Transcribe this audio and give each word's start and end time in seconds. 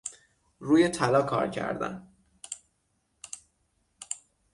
روی 0.59 0.89
طلا 0.89 1.21
کار 1.21 1.47
کردن 1.49 2.07